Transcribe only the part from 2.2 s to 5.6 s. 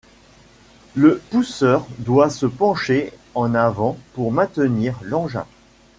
se pencher en avant pour maintenir l’engin.